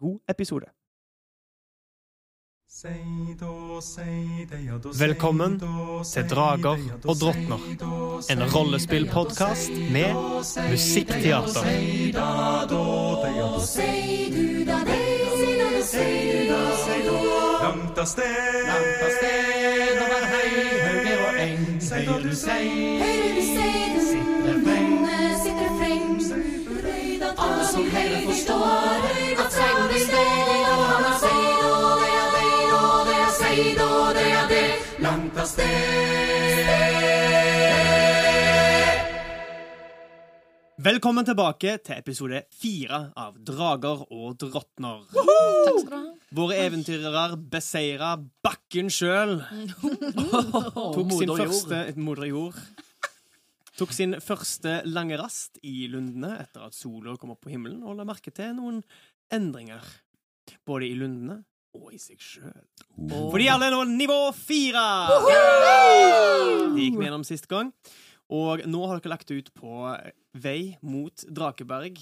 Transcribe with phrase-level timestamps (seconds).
[0.00, 0.66] god episode.
[4.98, 5.60] Velkommen
[6.12, 7.60] til Drager og drottner,
[8.30, 10.14] en rollespillpodkast med
[10.70, 11.64] musikkteater.
[17.62, 18.34] Langt av sted,
[18.68, 20.50] langt av sted, over hei,
[20.86, 21.64] hauger og eng.
[21.90, 22.64] Hører du sei,
[23.00, 24.92] høyre du sei, den sitter freng,
[25.44, 26.10] sitter freng.
[27.38, 29.25] Alle som hører forstår at
[35.46, 36.26] sted.
[40.86, 45.06] Velkommen tilbake til episode fire av Drager og drottner.
[45.10, 46.02] Takk skal du ha.
[46.36, 48.12] Våre eventyrere beseira
[48.44, 49.40] bakken sjøl.
[50.94, 52.60] Tok sin første Moder jord.
[53.76, 57.98] Tok sin første lange rast i lundene etter at sola kom opp på himmelen, og
[57.98, 58.82] la merke til noen
[59.32, 59.82] endringer.
[60.68, 61.42] Både i lundene
[61.76, 62.64] og i seg sjøl.
[63.12, 64.86] For de alle er nå nivå fire!
[66.74, 67.72] Det gikk vi gjennom sist gang.
[68.32, 69.84] Og nå har dere lagt ut på
[70.34, 72.00] vei mot Drakeberg.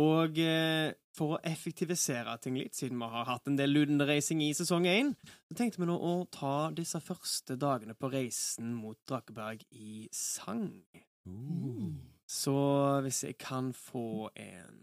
[0.00, 4.50] Og eh, for å effektivisere ting litt, siden vi har hatt en del lundereising i
[4.56, 5.12] sesong én,
[5.46, 10.72] så tenkte vi nå å ta disse første dagene på reisen mot Drakeberg i sang.
[12.26, 12.56] Så
[13.06, 14.82] hvis jeg kan få en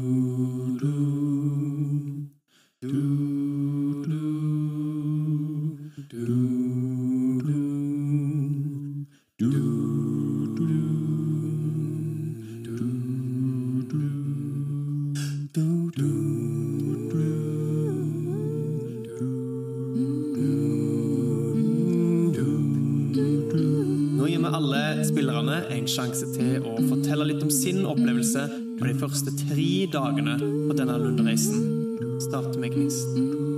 [24.55, 28.47] alle spillerne en sjanse til å fortelle litt om sin opplevelse
[28.79, 31.65] på de første tre dagene på denne lundereisen.
[32.29, 33.50] Start med Gnist.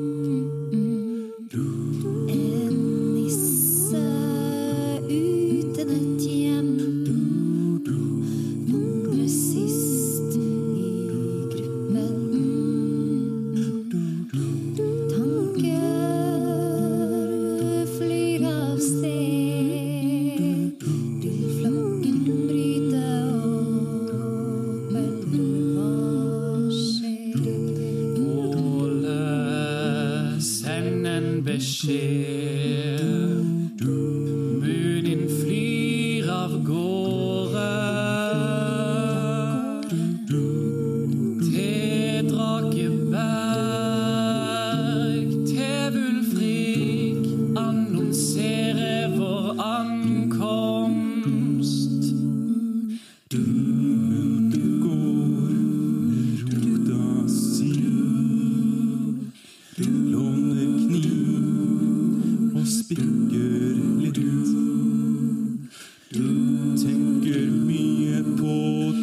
[66.14, 68.58] Tenker mye på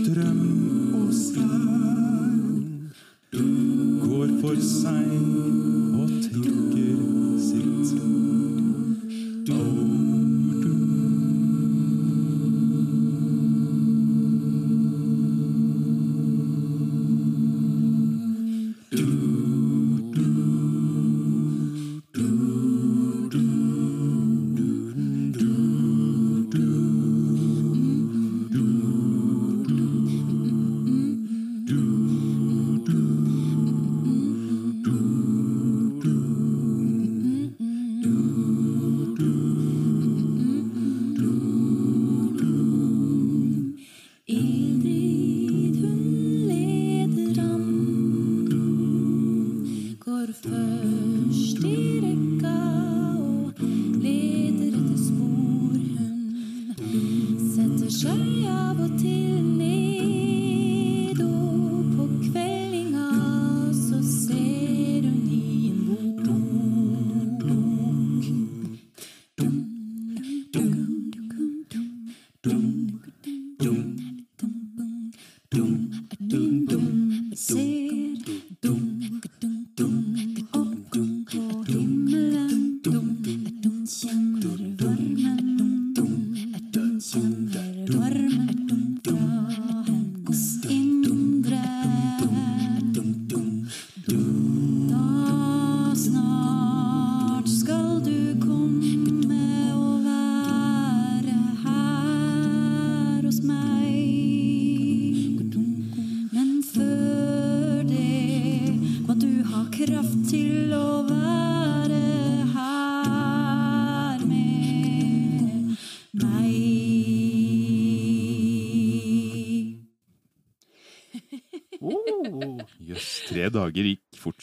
[0.07, 2.91] drøm og skam.
[3.33, 5.60] Går for seint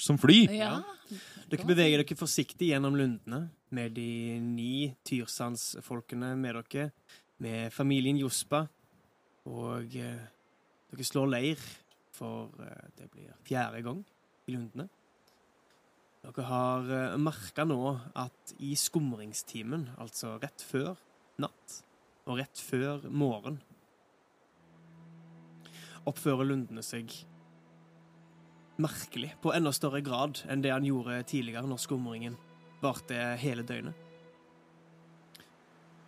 [0.07, 0.45] som fly.
[0.55, 0.77] Ja.
[1.47, 3.45] Dere beveger dere forsiktig gjennom lundene
[3.75, 6.89] med de ni Tyrsandsfolkene med dere,
[7.43, 8.65] med familien Jospa,
[9.47, 10.23] og eh,
[10.91, 11.65] dere slår leir,
[12.17, 14.01] for eh, det blir fjerde gang
[14.47, 14.87] i lundene.
[16.25, 17.79] Dere har eh, merka nå
[18.17, 20.97] at i skumringstimen, altså rett før
[21.39, 21.81] natt
[22.27, 23.61] og rett før morgen,
[26.07, 27.11] oppfører lundene seg
[28.81, 32.37] merkelig, på enda større grad enn det han gjorde tidligere, når skumringen
[32.81, 34.03] varte hele døgnet.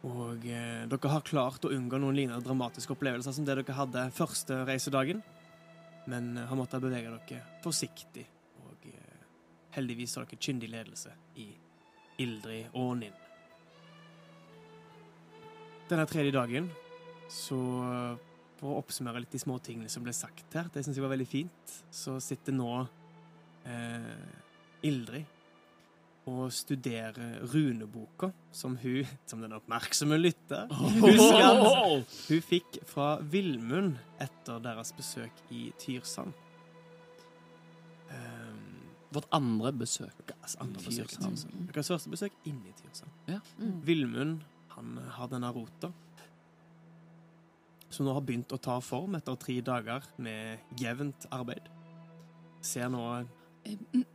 [0.08, 4.06] Og eh, dere har klart å unngå noen lignende dramatiske opplevelser som det dere hadde
[4.16, 5.24] første reisedagen,
[6.08, 8.24] men eh, har måttet bevege dere forsiktig,
[8.64, 9.26] og eh,
[9.76, 11.12] heldigvis har dere kyndig ledelse
[11.44, 11.50] i
[12.24, 13.18] Ildrid og Ninn.
[15.90, 16.70] Denne tredje dagen,
[17.34, 17.60] så
[18.60, 21.14] for å oppsummere litt de små tingene som ble sagt her, det syns jeg var
[21.16, 22.72] veldig fint, så sitter nå
[23.66, 25.36] eh, Ildrid
[26.30, 30.68] og studerer runeboka som hun, som den oppmerksomme lytter,
[31.00, 36.36] husker at hun fikk fra Villmund etter deres besøk i Tyrsand.
[38.10, 38.60] Um,
[39.14, 40.14] Vårt andre besøk.
[40.28, 41.56] deres andre besøk i Tyrsand.
[41.72, 43.16] Deres første besøk inne i Tyrsand.
[43.32, 43.40] Ja.
[43.88, 44.44] Villmund,
[44.76, 45.90] han har denne rota.
[47.90, 51.70] Som nå har begynt å ta form etter tre dager med jevnt arbeid.
[52.62, 53.26] Ser nå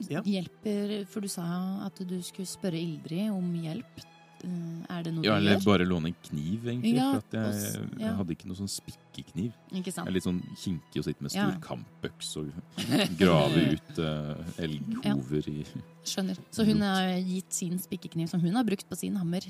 [0.09, 0.23] Ja.
[0.25, 1.45] Hjelper For du sa
[1.87, 4.01] at du skulle spørre Ildrid om hjelp.
[4.45, 6.95] Eh, Er det noe Ja, du eller bare låne en kniv, egentlig.
[6.97, 8.07] Ja, for at jeg, også, ja.
[8.07, 9.53] jeg hadde ikke noe sånn spikkekniv.
[9.73, 10.05] Ikke sant?
[10.07, 11.61] Jeg er litt sånn kinkig å sitte med stor Ja.
[11.65, 12.51] kampøks og
[13.21, 15.65] grave ut uh, elghover i
[16.05, 16.37] Skjønner.
[16.53, 19.41] Så hun har gitt sin spikkekniv som hun har brukt på sin hammer,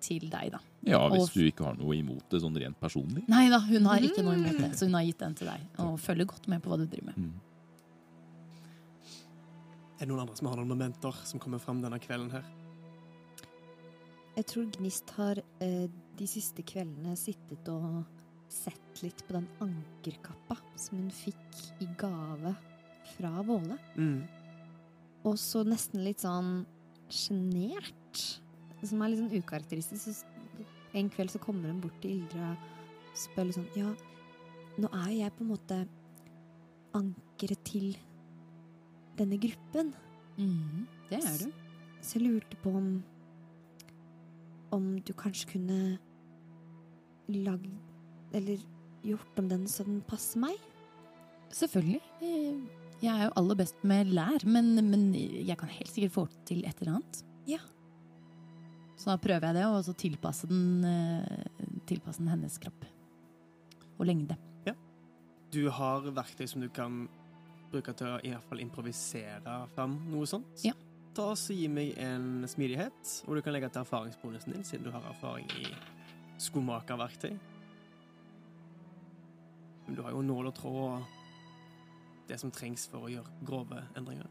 [0.00, 0.60] til deg, da.
[0.86, 3.26] Ja, hvis Og- du ikke har noe imot det sånn rent personlig.
[3.28, 5.60] Nei da, hun har ikke noe imot det, så hun har gitt den til deg.
[5.78, 7.16] Og følger godt med på hva du driver med.
[7.16, 7.32] Mm.
[9.96, 12.44] Er det noen andre som har noen momenter som kommer fram denne kvelden her?
[14.36, 15.86] Jeg tror Gnist har eh,
[16.18, 18.04] de siste kveldene sittet og
[18.52, 22.54] sett litt på den ankerkappa som hun fikk i gave
[23.16, 23.78] fra Våle.
[23.96, 24.26] Mm.
[25.24, 26.66] Og så nesten litt sånn
[27.08, 28.40] sjenert.
[28.84, 30.10] Som er litt sånn ukarakteristisk.
[30.10, 33.90] Så en kveld så kommer hun bort til Ildre og spør litt sånn Ja,
[34.80, 35.78] nå er jo jeg på en måte
[36.96, 37.96] ankeret til
[39.16, 39.94] denne gruppen.
[40.36, 41.50] Mm, det er du.
[42.04, 42.88] Så jeg lurte på om
[44.76, 45.98] Om du kanskje kunne
[47.32, 47.70] lagd
[48.36, 48.60] Eller
[49.06, 50.58] gjort om den så den passer meg?
[51.54, 52.02] Selvfølgelig.
[52.20, 52.58] Eh,
[53.02, 56.62] Jeg er jo aller best med lær, men, men jeg kan helt sikkert få til
[56.66, 57.18] et eller annet.
[57.46, 57.58] Ja.
[58.96, 62.84] Så da prøver jeg det, og så tilpasse den, eh, tilpasse den hennes kropp.
[63.98, 64.36] Og lengde.
[65.52, 67.06] Du har verktøy som du kan
[67.70, 70.64] bruke til å i hvert fall improvisere fram noe sånt.
[70.66, 70.74] Ja.
[71.16, 74.90] Ta og Gi meg en smidighet, og du kan legge til erfaringsbonusen din, siden du
[74.92, 75.70] har erfaring i
[76.42, 77.38] skomakerverktøy.
[79.86, 83.80] Men du har jo nål og tråd og det som trengs for å gjøre grove
[83.96, 84.28] endringer.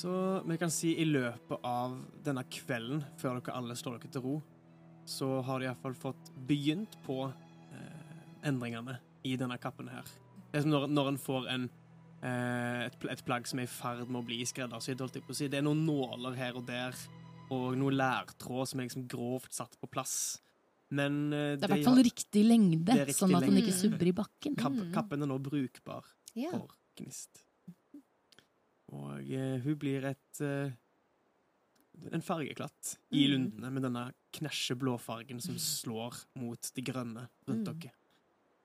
[0.00, 0.12] Så
[0.48, 4.36] vi kan si i løpet av denne kvelden, før dere alle slår dere til ro,
[5.10, 8.94] så har de iallfall fått begynt på eh, endringene
[9.28, 10.06] i denne kappen her.
[10.50, 11.66] Det er som når, når en får en,
[12.22, 15.34] eh, et, et plagg som er i ferd med å bli skreddersydd, holdt jeg på
[15.34, 15.50] å si.
[15.52, 16.96] Det er noen nåler her og der,
[17.50, 20.14] og noe lærtråd som er liksom grovt satt på plass.
[20.94, 24.08] Men eh, Det er i hvert fall riktig lengde, riktig sånn at den ikke subber
[24.10, 24.56] i bakken.
[24.58, 24.92] kapp, Mm.
[24.96, 26.06] kappen er nå brukbar
[26.38, 26.50] Ja.
[26.54, 27.44] for Gnist.
[28.92, 30.72] Og eh, hun blir et eh,
[32.12, 33.30] en fargeklatt i Mm.
[33.32, 37.80] lundene med denne knæsje blåfargen som slår mot de grønne rundt Mm.
[37.80, 37.92] dere.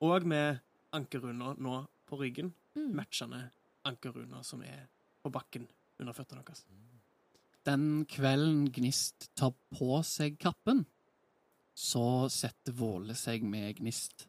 [0.01, 0.59] Og med
[0.93, 2.93] ankerrunder nå på ryggen, Mm.
[2.95, 3.51] matchende
[3.85, 4.87] ankerrunder som er
[5.23, 5.67] på bakken
[5.99, 6.63] under føttene deres.
[7.65, 10.85] Den kvelden Gnist tar på seg kappen,
[11.75, 14.27] så setter Våle seg med Gnist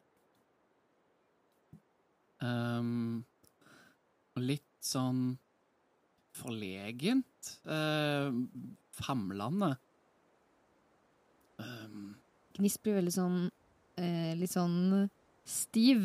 [2.41, 3.25] Um,
[4.37, 5.39] og litt sånn
[6.37, 7.53] forlegent.
[7.67, 8.33] Uh,
[8.97, 9.75] famlende.
[11.61, 12.15] Um.
[12.57, 13.37] Gnist blir veldig sånn
[14.01, 15.09] eh, litt sånn
[15.47, 16.03] stiv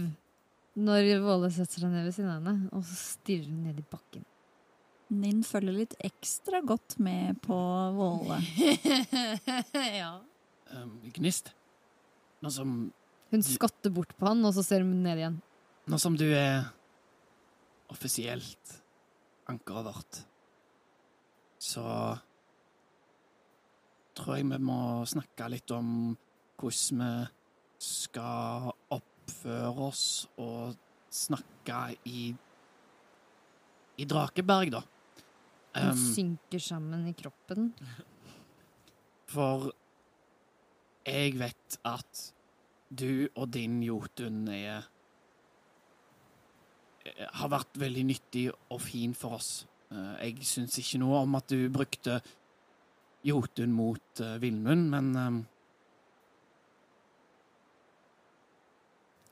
[0.80, 3.88] når Våle setter seg ned ved siden av henne, og så stirrer hun ned i
[3.92, 4.26] bakken.
[5.12, 7.58] Ninn følger litt ekstra godt med på
[7.98, 8.38] Våle.
[10.02, 10.14] ja.
[10.72, 11.52] Um, gnist.
[12.42, 12.76] Nå som,
[13.32, 15.42] Hun skatter bort på han, og så ser hun ned igjen.
[15.92, 16.70] nå som du er
[17.92, 18.81] offisielt
[19.50, 20.22] ankeret vårt,
[21.62, 21.86] så
[24.18, 24.80] tror jeg vi må
[25.10, 25.92] snakke litt om
[26.62, 27.12] hvordan vi
[27.82, 30.06] skal oppføre oss
[30.42, 30.78] og
[31.12, 32.32] snakke i
[34.02, 34.82] i Drakeberg, da.
[35.76, 37.70] Hun Um, synker sammen i kroppen.
[39.32, 39.70] For
[41.08, 42.24] jeg vet at
[42.92, 44.90] du og din Jotun er
[47.34, 49.66] har vært veldig nyttig og fin for oss.
[49.92, 52.22] Eh, Jeg syns ikke noe om at du brukte
[53.24, 55.42] Jotun mot uh, Villmund, men eh,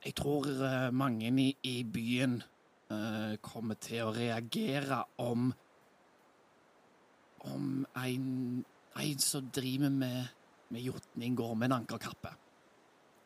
[0.06, 2.38] Jeg tror eh, mange i, i byen
[2.92, 5.50] eh, kommer til å reagere om
[7.50, 8.30] Om en,
[9.00, 10.32] en som driver med,
[10.70, 12.34] med jotning, går med en ankerkappe.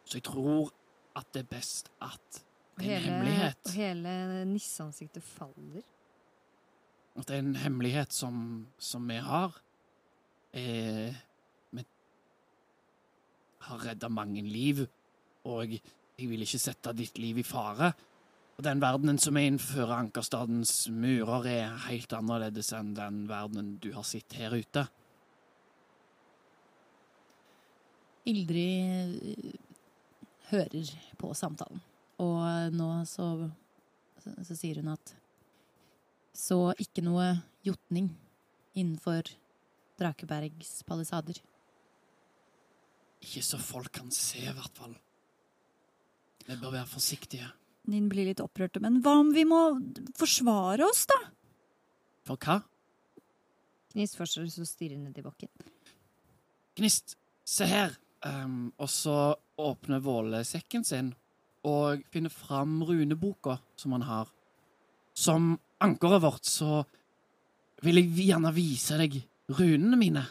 [0.06, 0.70] Så jeg tror
[1.18, 2.44] at det er best at
[2.80, 3.60] det er en hemmelighet.
[3.66, 4.14] og hele
[4.50, 5.84] nisseansiktet faller.
[7.14, 9.60] At det er en hemmelighet som, som vi har.
[10.54, 11.14] Eh,
[11.72, 11.86] vi
[13.68, 14.88] har redda mange liv,
[15.46, 15.78] og
[16.18, 17.94] jeg vil ikke sette ditt liv i fare.
[18.58, 23.92] Og den verdenen som er innenfor Ankerstadens murer, er helt annerledes enn den verdenen du
[23.96, 24.86] har sett her ute.
[28.30, 29.56] Ildrid eh,
[30.52, 31.82] hører på samtalen,
[32.24, 33.28] og nå så,
[34.24, 35.16] så, så sier hun at
[36.34, 37.28] så ikke noe
[37.66, 38.10] jotning
[38.74, 39.30] innenfor
[40.02, 41.38] Drakebergs palisader.
[43.24, 44.96] Ikke så folk kan se, i hvert fall.
[46.44, 47.48] Vi bør være forsiktige.
[47.92, 48.80] Ninn blir litt opprørt.
[48.84, 49.62] Men hva om vi må
[50.20, 51.20] forsvare oss, da?
[52.28, 52.60] For hva?
[53.94, 55.52] Gnist fortsetter så stirre ned i bakken.
[56.80, 57.16] Gnist,
[57.46, 57.94] se her.
[58.26, 61.12] Um, og så åpner Våle sekken sin
[61.64, 64.32] og finner fram runeboka som han har.
[65.14, 66.84] Som ankeret vårt så
[67.84, 69.20] vil jeg gjerne vise deg
[69.54, 70.24] runene mine.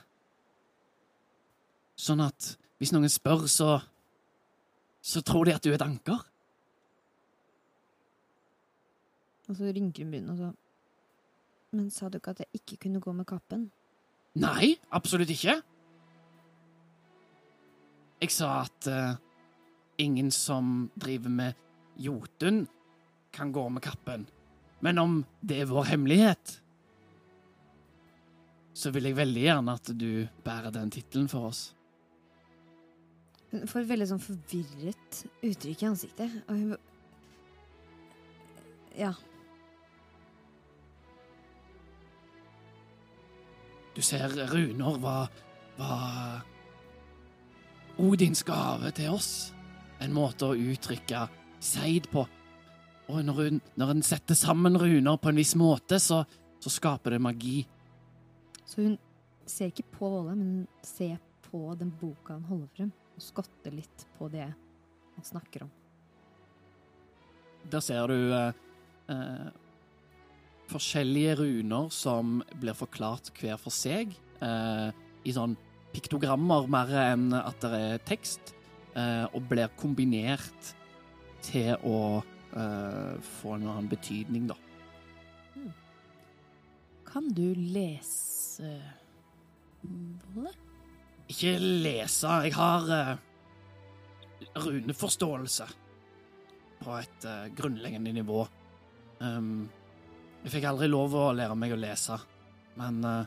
[1.96, 3.78] Sånn at hvis noen spør, så
[5.02, 6.20] så tror de at du er et anker.
[9.50, 10.50] Og så rynker hun munnen og så
[11.72, 13.70] Men sa du ikke at jeg ikke kunne gå med kappen?
[14.36, 15.54] Nei, absolutt ikke.
[18.20, 19.14] Jeg sa at eh,
[19.96, 21.54] ingen som driver med
[21.96, 22.66] Jotun,
[23.32, 24.26] kan gå med kappen.
[24.80, 26.58] Men om det er vår hemmelighet,
[28.74, 31.74] så vil jeg veldig gjerne at du bærer den tittelen for oss.
[33.52, 36.40] Hun får et veldig sånn forvirret uttrykk i ansiktet.
[36.48, 36.76] Og hun
[38.92, 39.14] Ja.
[43.96, 45.30] Du ser Runor var,
[45.78, 46.44] var
[47.98, 49.52] Odins gave til oss.
[50.02, 51.26] En måte å uttrykke
[51.62, 52.26] seid på.
[53.12, 56.22] Og når, hun, når en setter sammen runer på en viss måte, så,
[56.62, 57.60] så skaper det magi.
[58.66, 58.96] Så hun
[59.48, 61.18] ser ikke på Våle, men hun ser
[61.48, 65.72] på den boka han holder frem, og skotter litt på det han snakker om.
[67.70, 68.54] Der ser du eh,
[69.12, 69.50] eh,
[70.72, 74.88] forskjellige runer som blir forklart hver for seg, eh,
[75.22, 75.54] i sånn
[75.92, 78.54] piktogrammer mer enn at det er tekst,
[78.92, 80.72] og blir kombinert
[81.42, 84.58] til å eh, få en annen betydning, da.
[87.08, 88.78] Kan du lese
[89.82, 90.52] Bolle?
[91.32, 93.12] Ikke lese, jeg har eh,
[94.62, 95.68] runeforståelse
[96.82, 98.44] på et eh, grunnleggende nivå.
[99.22, 99.68] Um,
[100.42, 102.16] jeg fikk aldri lov å lære meg å lese,
[102.80, 103.22] men uh,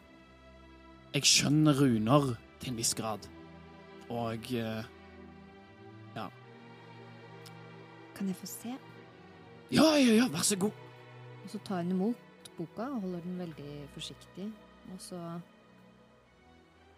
[1.16, 3.30] jeg skjønner runer til en viss grad.
[4.12, 4.95] Og eh,
[8.16, 8.78] Kan jeg få se?
[9.74, 10.72] Ja, ja, ja, vær så god.
[11.44, 14.46] Og så tar hun imot boka og holder den veldig forsiktig.
[14.94, 15.20] Og så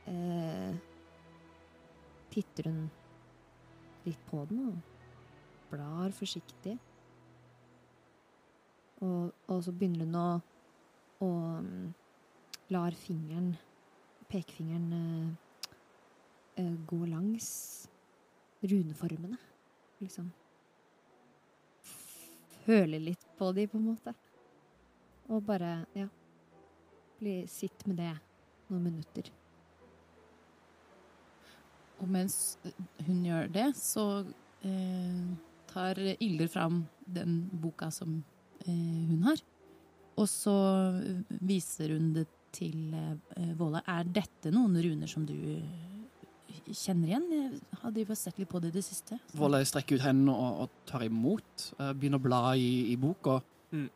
[0.07, 0.75] eh,
[2.31, 2.83] titter hun
[4.05, 4.77] litt på den og
[5.71, 6.77] blar forsiktig.
[9.01, 10.29] Og, og så begynner hun å,
[11.25, 11.31] å
[11.65, 11.85] mm,
[12.73, 13.53] lar fingeren,
[14.29, 15.77] pekefingeren, eh,
[16.61, 17.49] eh, gå langs
[18.63, 19.37] runeformene,
[20.01, 20.29] liksom.
[22.67, 24.13] Føle litt på de, på en måte.
[25.31, 26.07] Og bare, ja
[27.19, 28.13] bli, Sitt med det
[28.69, 29.29] noen minutter.
[31.97, 32.57] Og mens
[33.07, 34.05] hun gjør det, så
[34.61, 35.21] eh,
[35.71, 38.19] tar Ilder fram den boka som
[38.65, 39.41] eh, hun har.
[40.17, 40.57] Og så
[41.27, 43.81] viser hun det til eh, Våla.
[43.89, 45.96] Er dette noen runer som du eh,
[46.73, 47.59] kjenner igjen?
[47.83, 49.19] Jeg har sett litt på det i det siste.
[49.37, 51.69] Volle strekker ut hendene og, og tar imot.
[51.79, 53.39] eh, begynner å bla i, i boka.
[53.71, 53.87] Mm.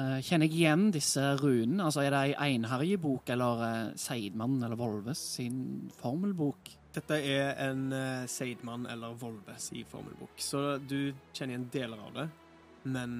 [0.00, 1.86] Eh, kjenner jeg igjen disse runene?
[1.86, 6.74] Altså, er det ei Einherje-bok eller uh, Seidmann eller Volves sin formelbok?
[6.94, 7.84] Dette er en
[8.26, 12.24] Seidmann eller Volves i formelbok, så du kjenner igjen deler av det.
[12.90, 13.12] Men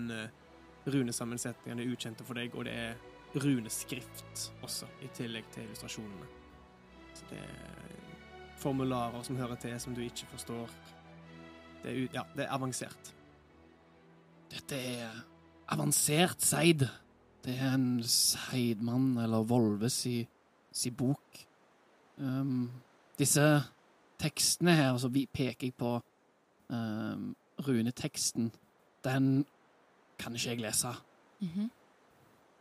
[0.90, 2.98] runesammensetningene er ukjente for deg, og det er
[3.38, 6.26] runeskrift også, i tillegg til illustrasjonene.
[7.14, 7.79] Så det er
[8.60, 10.70] formularer som hører til, som du ikke forstår.
[11.82, 13.14] Det er, ja, det er avansert.
[14.50, 15.22] Dette er
[15.70, 16.84] avansert seid.
[17.44, 20.18] Det er en seidmann eller Volves i,
[20.72, 21.44] si bok.
[22.20, 22.68] Um,
[23.18, 23.44] disse
[24.20, 25.94] tekstene her, så vi peker jeg på
[26.68, 27.30] um,
[27.66, 28.50] runeteksten.
[29.04, 29.30] Den
[30.20, 30.92] kan ikke jeg lese.
[31.40, 31.70] Mhm.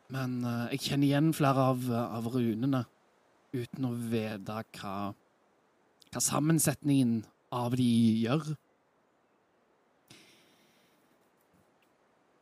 [0.09, 2.85] Men uh, jeg kjenner igjen flere av, av runene
[3.53, 4.93] uten å vite hva,
[6.09, 7.21] hva sammensetningen
[7.53, 7.89] av de
[8.23, 8.51] gjør.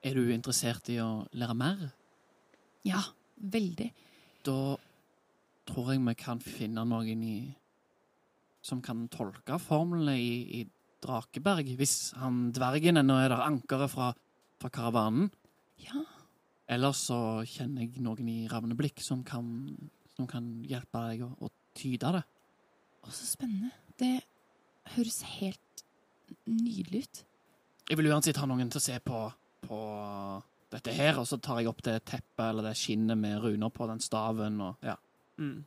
[0.08, 1.88] Er du interessert i å lære mer?
[2.88, 3.02] Ja,
[3.38, 3.90] veldig.
[4.48, 4.78] Da
[5.68, 7.38] tror jeg vi kan finne noen i
[8.68, 10.62] som kan tolke formlene i, i
[11.04, 14.12] Drakeberg, hvis han dvergen ennå er der, ankeret fra,
[14.60, 15.30] fra karavanen.
[15.80, 16.02] Ja.
[16.68, 19.48] Eller så kjenner jeg noen i Ravneblikk som kan,
[20.18, 22.24] som kan hjelpe deg å, å tyde det.
[23.08, 23.72] Å, så spennende.
[23.98, 24.20] Det
[24.98, 25.84] høres helt
[26.48, 27.24] nydelig ut.
[27.88, 29.22] Jeg vil uansett ha noen til å se på,
[29.64, 29.80] på
[30.74, 33.88] dette her, og så tar jeg opp det teppet eller det skinnet med runer på
[33.88, 34.98] den staven og ja.
[35.40, 35.64] Mm.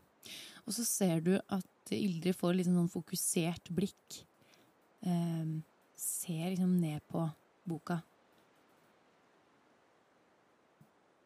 [0.67, 4.21] Og så ser du at Ildrid får litt sånn fokusert blikk.
[5.01, 5.63] Um,
[5.97, 7.25] ser liksom ned på
[7.69, 8.03] boka.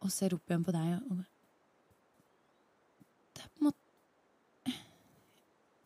[0.05, 1.25] Og ser opp igjen på deg og
[3.35, 3.85] Det er på en måte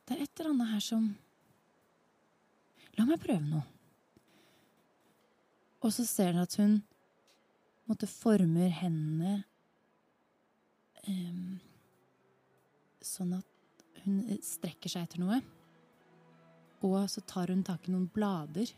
[0.08, 1.08] Det er et eller annet her som
[2.98, 3.62] La meg prøve noe.
[5.84, 6.80] Og så ser dere at hun
[7.86, 9.36] måtte former hendene
[11.06, 11.60] um,
[13.04, 15.38] sånn at hun strekker seg etter noe.
[16.82, 18.72] Og så tar hun tak i noen blader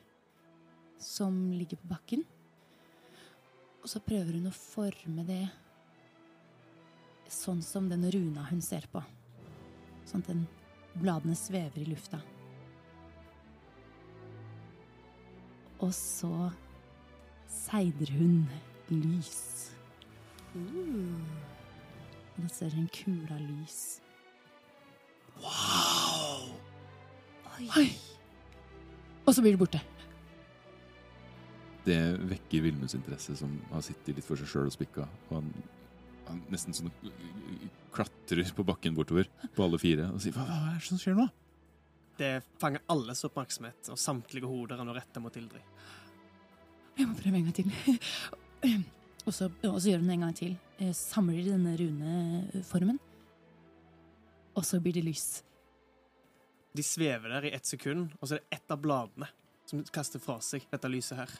[1.00, 2.26] som ligger på bakken.
[3.80, 5.44] Og så prøver hun å forme det
[7.30, 9.00] sånn som den runa hun ser på.
[10.04, 10.48] Sånn at den
[10.98, 12.20] bladene svever i lufta.
[15.80, 16.50] Og så
[17.48, 18.42] seider hun
[18.90, 19.70] lys.
[20.54, 21.16] Nå
[22.40, 23.80] da ser hun en kule lys.
[25.40, 26.50] Wow!
[27.76, 27.88] Oi.
[29.26, 29.80] Og så blir det borte.
[31.84, 31.98] Det
[32.28, 35.06] vekker Vilmunds interesse, som har sittet litt for seg sjøl og spikka.
[35.30, 35.52] Og han
[36.52, 36.92] nesten sånn
[37.94, 41.18] klatrer på bakken bortover på alle fire og sier hva, hva er det som skjer
[41.18, 41.26] nå?
[42.20, 45.64] Det fanger alles oppmerksomhet, og samtlige hoder er nå retta mot Ildrid.
[46.98, 47.70] Jeg må prøve en gang til.
[49.26, 50.56] og, så, og så gjør hun det en gang til.
[50.76, 52.98] Eh, Samler de denne runeformen.
[54.52, 55.28] Og så blir det lys.
[56.76, 59.30] De svever der i ett sekund, og så er det ett av bladene
[59.70, 61.32] som kaster fra seg dette lyset her.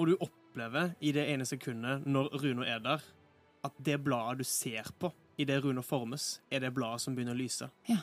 [0.00, 0.16] Og du
[0.54, 3.02] opplever i det ene sekundet, når Runo er der,
[3.64, 7.34] at det bladet du ser på i det runa formes, er det bladet som begynner
[7.34, 7.66] å lyse.
[7.88, 7.98] Ja.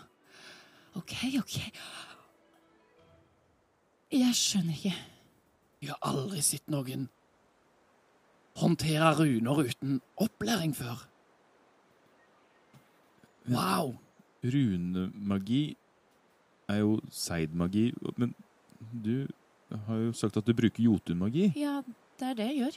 [0.96, 1.58] OK, OK.
[4.12, 4.96] Jeg skjønner ikke.
[5.82, 7.08] Jeg har aldri sett noen
[8.60, 11.08] håndtere runer uten opplæring før.
[13.48, 13.96] Wow!
[14.44, 15.78] Runemagi
[16.68, 18.36] er jo seidmagi, men
[18.92, 19.28] du
[19.88, 21.54] har jo sagt at du bruker jotunmagi.
[21.56, 21.80] Ja,
[22.22, 22.76] det er det jeg gjør.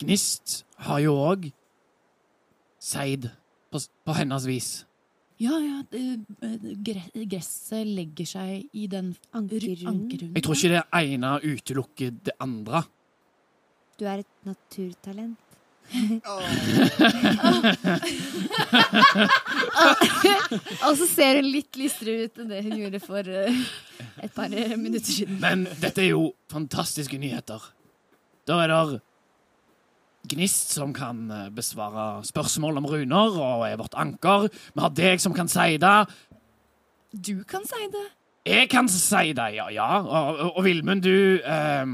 [0.00, 0.46] Gnist
[0.86, 1.50] har jo òg
[2.80, 3.22] seid
[3.70, 4.70] på, på hennes vis.
[5.40, 5.78] Ja, ja.
[5.92, 10.34] det- eh, Gresset legger seg i den Ankerrunden.
[10.36, 12.82] Jeg tror ikke det ene utelukker det andre.
[14.00, 15.38] Du er et naturtalent.
[20.86, 23.60] Og så ser hun litt lystere ut enn det hun gjorde for eh,
[24.24, 25.38] et par minutter siden.
[25.42, 27.60] Men dette er jo fantastiske nyheter.
[28.50, 29.00] Da er det
[30.30, 34.50] Gnist som kan eh, besvare spørsmål om runer, og er vårt anker.
[34.74, 36.00] Vi har deg som kan si det.
[37.14, 38.04] Du kan si det.
[38.44, 39.70] Jeg kan si det, ja.
[39.72, 39.88] ja.
[40.02, 41.86] Og, og, og Vilmund, du eh,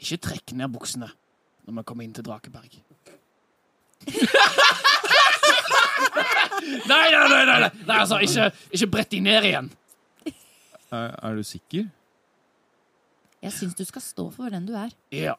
[0.00, 1.08] Ikke trekk ned buksene
[1.64, 2.76] når vi kommer inn til Drakeberg.
[6.90, 7.70] nei, nei, nei, nei, nei.
[7.86, 9.72] nei altså, ikke, ikke brett de ned igjen.
[10.90, 11.88] Er, er du sikker?
[13.42, 14.90] Jeg syns du skal stå for den du er.
[15.14, 15.34] Ja.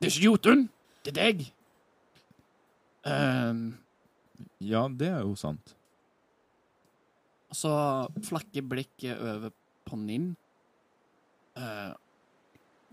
[0.00, 0.62] Det er ikke Jotun.
[1.04, 1.42] Det er deg.
[3.04, 3.78] Um,
[4.60, 5.74] Ja, det er jo sant.
[7.50, 7.70] og så
[8.24, 9.50] flakker blikket over
[9.88, 10.36] på Ninn.
[11.58, 11.92] Uh,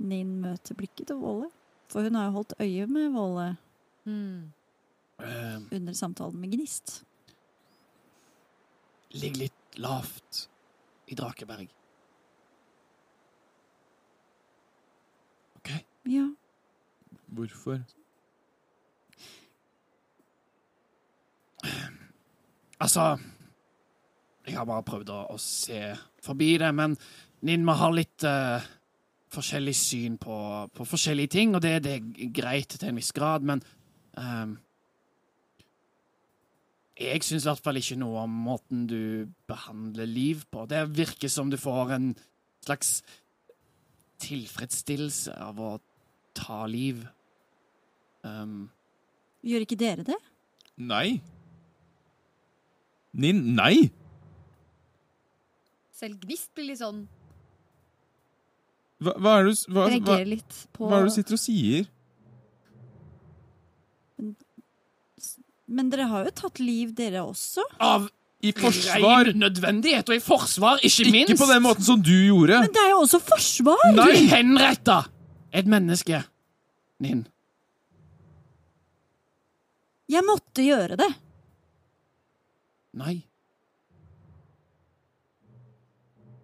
[0.01, 1.51] Nin møter blikket til Våle.
[1.91, 3.57] For hun har jo holdt øye med Våle
[4.07, 4.51] Mm.
[5.19, 7.03] ehm, under samtalen med Gnist.
[9.11, 10.47] Ligg litt lavt
[11.07, 11.67] i Drakeberg.
[15.57, 15.71] OK?
[16.07, 16.27] Ja.
[17.27, 17.81] Hvorfor?
[22.79, 23.17] Altså
[24.47, 25.81] Jeg har bare prøvd å, å se
[26.23, 26.95] forbi det, men
[27.47, 28.63] Ninma har litt uh,
[29.33, 30.37] forskjellig syn på,
[30.73, 33.61] på forskjellige ting, og det, det er greit til en viss grad, men
[34.15, 34.55] um,
[36.97, 40.63] Jeg syns i hvert fall ikke noe om måten du behandler liv på.
[40.65, 42.07] Det virker som du får en
[42.65, 43.01] slags
[44.23, 45.75] tilfredsstillelse av å
[46.37, 47.01] ta liv.
[48.25, 48.67] Um,
[49.47, 50.17] Gjør ikke dere det?
[50.77, 51.19] Nei.
[53.17, 53.89] Nin, nei!
[55.97, 57.05] Selv Gnist blir litt sånn
[59.01, 61.37] Hva, hva er det du, hva, hva, Reagerer litt på hva er det du sitter
[61.37, 61.87] og sier?
[65.67, 67.65] Men dere har jo tatt liv, dere også.
[67.83, 68.05] av
[68.45, 69.27] I forsvar!
[69.27, 71.33] Rein nødvendighet, og i forsvar, ikke minst.
[71.33, 72.61] Ikke på den måten som du gjorde!
[72.63, 73.83] Men det er jo også forsvar!
[73.91, 74.21] Du Nei!
[74.31, 75.01] henretta
[75.53, 76.23] et menneske,
[77.03, 77.25] Ninn.
[80.07, 81.09] Jeg måtte gjøre det.
[82.97, 83.19] Nei.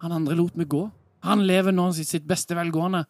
[0.04, 0.84] Han andre lot meg gå.
[1.24, 3.06] Han lever nå sitt, sitt beste velgående.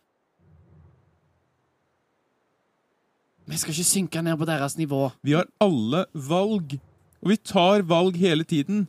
[3.51, 5.09] Vi skal ikke synke ned på deres nivå.
[5.27, 6.79] Vi har alle valg.
[7.21, 8.87] Og vi tar valg hele tiden.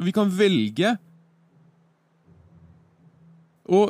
[0.00, 0.96] Og vi kan velge
[3.70, 3.84] å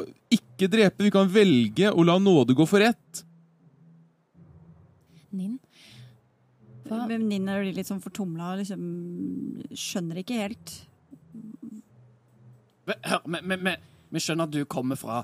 [0.60, 1.06] ikke drepe.
[1.06, 3.24] Vi kan velge å la nåde gå for rett.
[5.32, 5.58] Nin,
[6.90, 8.80] hva Men Nina er litt sånn fortumla og liksom
[9.70, 10.72] skjønner ikke helt.
[13.06, 13.22] Hør,
[14.10, 15.20] vi skjønner at du kommer fra,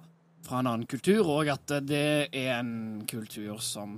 [0.47, 3.97] fra en annen kultur, og at det er en kultur som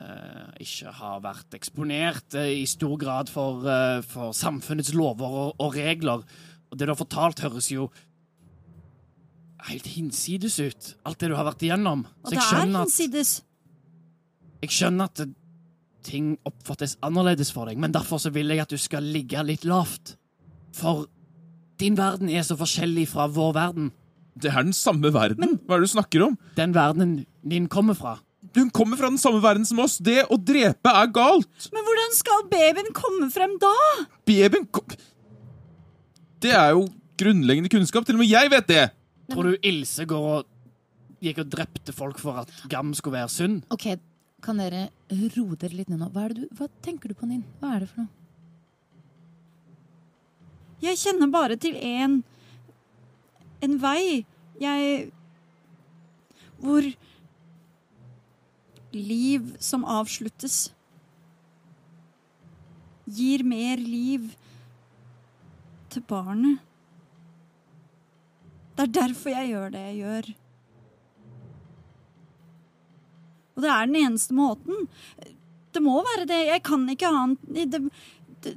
[0.00, 5.60] eh, ikke har vært eksponert eh, i stor grad for, eh, for samfunnets lover og,
[5.60, 6.24] og regler.
[6.70, 7.90] Og det du har fortalt, høres jo
[9.70, 10.92] helt hinsides ut.
[11.06, 12.04] Alt det du har vært igjennom.
[12.22, 13.32] Og Så det jeg er skjønner at, hinsides.
[14.62, 15.24] jeg skjønner at
[16.06, 19.64] ting oppfattes annerledes for deg, men derfor så vil jeg at du skal ligge litt
[19.66, 20.14] lavt.
[20.76, 21.06] For
[21.82, 23.88] din verden er så forskjellig fra vår verden.
[24.36, 25.56] Det er den samme verden.
[25.66, 26.36] Hva er det du snakker om?
[26.58, 28.18] Den verdenen din kommer fra.
[28.54, 29.96] Hun kommer fra den samme verden som oss.
[29.98, 31.66] Det å drepe er galt.
[31.74, 33.72] Men hvordan skal babyen komme frem da?
[34.28, 34.94] Babyen kom...
[36.44, 36.84] Det er jo
[37.18, 38.04] grunnleggende kunnskap.
[38.06, 38.84] Til og med jeg vet det.
[39.32, 40.52] Tror du Ilse går og
[41.24, 43.56] gikk og drepte folk for at Gam skulle være sunn?
[43.74, 43.88] Ok,
[44.44, 44.88] kan dere
[45.34, 46.10] roe dere litt ned nå?
[46.14, 47.44] Hva, er det du, hva tenker du på, Ninn?
[47.60, 48.12] Hva er det for noe?
[50.84, 52.22] Jeg kjenner bare til én
[53.64, 54.26] En vei.
[54.60, 55.10] Jeg
[56.60, 56.84] Hvor
[58.96, 60.72] liv som avsluttes,
[63.06, 64.30] gir mer liv
[65.92, 66.65] til barnet.
[68.76, 70.26] Det er derfor jeg gjør det jeg gjør.
[73.56, 74.84] Og det er den eneste måten.
[75.72, 76.42] Det må være det.
[76.50, 77.80] Jeg kan ikke annet det, det,
[78.44, 78.52] det,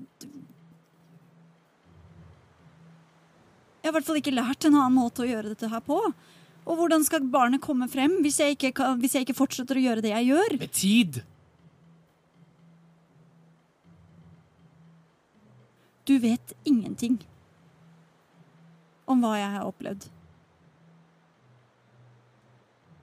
[3.80, 6.02] Jeg har i hvert fall ikke lært en annen måte å gjøre dette her på.
[6.70, 9.86] Og hvordan skal barnet komme frem hvis jeg ikke, kan, hvis jeg ikke fortsetter å
[9.86, 10.56] gjøre det jeg gjør?
[10.60, 11.22] Med tid.
[16.10, 17.22] Du vet ingenting
[19.10, 20.08] om hva jeg har opplevd.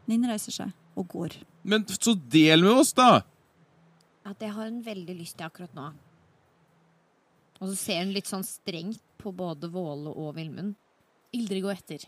[0.07, 1.39] Ninn reiser seg og går.
[1.67, 3.25] Men så del med oss, da!
[4.27, 5.91] At jeg har en veldig lyst til akkurat nå.
[7.61, 10.77] Og så ser hun litt sånn strengt på både Våle og Vilmund.
[11.35, 12.07] Ildrid går etter.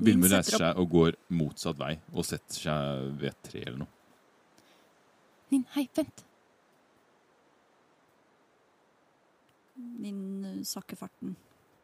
[0.00, 3.94] Vilmund reiser seg og går motsatt vei og setter seg ved et tre eller noe.
[5.50, 6.24] Nin, hei, vent.
[10.00, 11.34] Ninn sakker farten.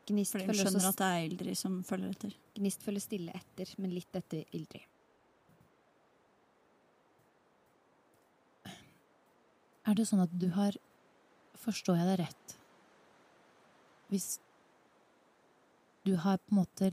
[0.06, 2.34] Gnist Fordi hun skjønner at det er Ildrid som følger etter.
[2.54, 4.84] Gnist følger stille etter, men litt etter Ildrid.
[9.86, 10.76] Er det sånn at du har
[11.56, 12.52] Forstår jeg deg rett?
[14.12, 14.26] Hvis
[16.06, 16.90] du har på en måte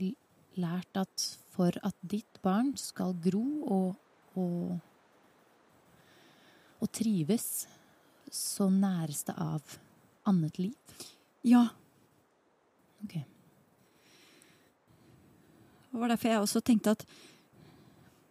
[0.58, 3.44] lært at for at ditt barn skal gro
[3.76, 4.00] og,
[4.40, 4.72] og,
[6.80, 7.68] og trives,
[8.32, 9.76] så næres det av
[10.26, 10.96] annet liv?
[11.46, 11.68] Ja.
[13.04, 13.14] Ok.
[15.94, 17.04] Det var derfor jeg også tenkte at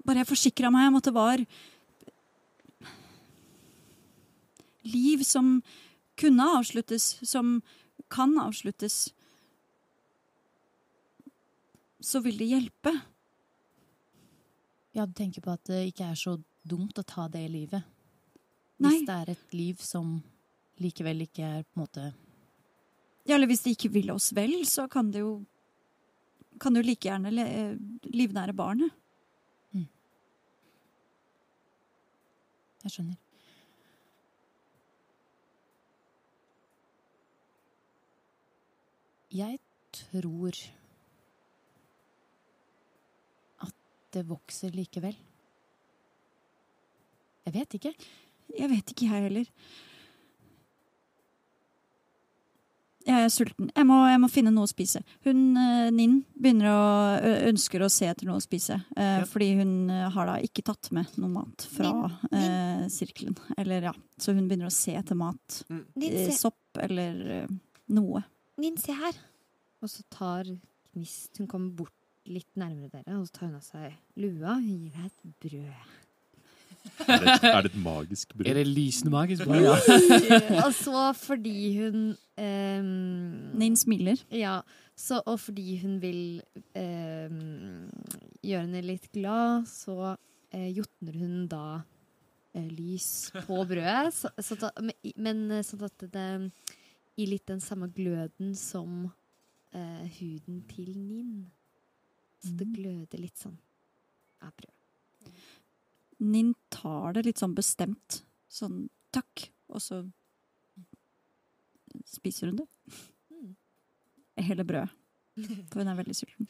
[0.03, 1.43] bare jeg forsikra meg om at det var
[4.83, 5.61] liv som
[6.19, 7.61] kunne avsluttes, som
[8.11, 9.13] kan avsluttes,
[12.03, 12.91] så vil det hjelpe.
[14.93, 16.35] Ja, du tenker på at det ikke er så
[16.67, 17.87] dumt å ta det livet.
[18.83, 18.91] Nei.
[18.91, 20.17] Hvis det er et liv som
[20.83, 22.05] likevel ikke er på en måte
[23.23, 25.37] Ja, eller hvis de ikke vil oss vel, så kan det jo
[26.61, 27.31] kan du like gjerne
[28.13, 28.91] livnære barnet.
[32.83, 33.19] Jeg skjønner.
[39.33, 39.59] Jeg
[39.95, 40.57] tror
[43.63, 43.77] at
[44.13, 45.15] det vokser likevel.
[47.47, 47.93] Jeg vet ikke.
[48.53, 49.49] Jeg vet ikke, jeg heller.
[53.05, 53.67] Jeg er sulten.
[53.75, 55.01] Jeg må, jeg må finne noe å spise.
[55.25, 56.83] Hun, eh, Ninn begynner å
[57.49, 58.77] ønsker å se etter noe å spise.
[58.95, 59.25] eh, Ja.
[59.27, 61.91] Fordi hun eh, har da ikke tatt med noe mat fra
[62.31, 63.35] eh, sirkelen.
[63.57, 65.63] Eller ja, Så hun begynner å se etter mat.
[65.69, 65.83] Mm.
[66.01, 67.47] Eh, se, sopp eller
[67.89, 68.23] noe.
[68.57, 69.19] Ninn, se her.
[69.83, 70.47] Og så tar
[70.93, 71.91] Gnist Hun kommer bort
[72.29, 75.89] litt nærmere dere, og så tar hun av seg lua Hun gir deg et brød.
[77.07, 79.45] Er det, et- er det et magisk Er det lysende magisk?
[79.47, 79.63] brød?
[79.65, 80.65] Ja.
[80.65, 81.97] og så fordi hun
[82.37, 82.91] um,
[83.59, 84.19] Ninn smiler.
[84.31, 84.59] Ja,
[84.95, 86.41] så, og fordi hun vil
[86.75, 87.89] um,
[88.43, 94.13] gjøre henne litt glad, så uh, jotner hun da uh, lys på brødet.
[94.13, 94.71] Så, så da,
[95.17, 96.27] men, eh, sånn at det
[97.17, 99.07] gir litt den samme gløden som
[99.73, 101.47] uh, huden til Ninn.
[102.43, 103.57] Så det gløder litt sånn
[104.43, 105.33] av brød.
[106.23, 108.21] Ninn tar det litt sånn bestemt.
[108.51, 110.03] Sånn takk, og så
[112.09, 112.67] spiser hun det.
[113.31, 113.53] Mm.
[114.49, 114.99] Hele brødet.
[115.71, 116.49] For hun er veldig sulten.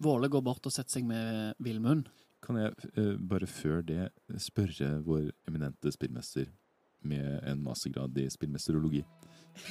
[0.00, 2.08] Våle går bort og setter seg med Vilmund.
[2.44, 4.08] Kan jeg uh, bare før det
[4.40, 6.48] spørre vår eminente spillmester
[7.04, 9.04] med en mastergrad i spillmesterologi?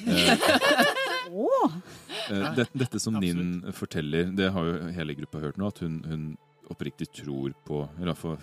[1.29, 5.81] Eh, uh, det, dette som Nin forteller, det har jo hele gruppa hørt nå, at
[5.83, 6.23] hun, hun
[6.69, 8.37] oppriktig tror på Eller iallfall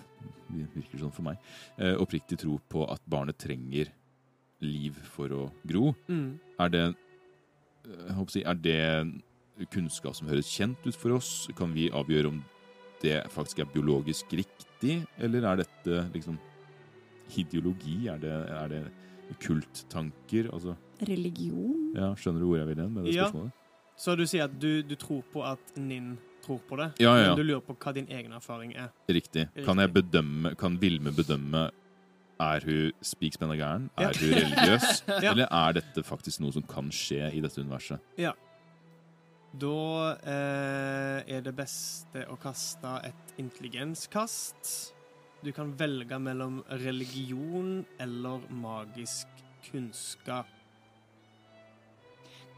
[0.75, 1.37] virker sånn for meg.
[1.77, 3.89] Eh, oppriktig tror på at barnet trenger
[4.63, 5.93] liv for å gro.
[6.09, 6.39] Mm.
[6.59, 11.15] Er det eh, jeg håper å si, Er det kunnskap som høres kjent ut for
[11.17, 11.47] oss?
[11.57, 12.43] Kan vi avgjøre om
[13.01, 16.37] det faktisk er biologisk riktig, eller er dette liksom
[17.37, 18.07] ideologi?
[18.09, 18.81] Er det, er det
[19.43, 20.49] kulttanker?
[20.53, 20.75] Altså,
[21.07, 21.91] Religion?
[21.95, 23.27] ja, skjønner du hvor jeg vil hen med det Ja.
[23.27, 23.51] spørsmålet?
[23.97, 27.23] Så du sier at du, du tror på at Ninn tror på det, Ja, ja,
[27.27, 27.27] ja.
[27.35, 28.89] men du lurer på hva din egen erfaring er.
[29.11, 29.49] Riktig.
[29.67, 31.67] Kan jeg bedømme, kan Vilme bedømme
[32.39, 33.89] er hun spikspenna gæren?
[33.97, 34.09] Ja.
[34.09, 35.03] Er hun religiøs?
[35.23, 35.31] Ja.
[35.31, 37.99] Eller er dette faktisk noe som kan skje i dette universet?
[38.17, 38.33] Ja.
[39.57, 44.93] Da eh, er det beste å kaste et intelligenskast.
[45.41, 49.27] Du kan velge mellom religion eller magisk
[49.71, 50.45] kunnskap.